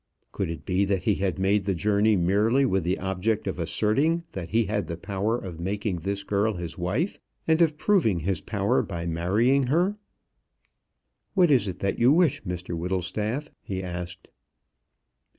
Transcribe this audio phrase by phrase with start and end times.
[0.31, 4.23] Could it be that he had made the journey merely with the object of asserting
[4.31, 8.41] that he had the power of making this girl his wife, and of proving his
[8.41, 9.97] power by marrying her.
[11.35, 14.27] "What is it that you wish, Mr Whittlestaff?" he asked.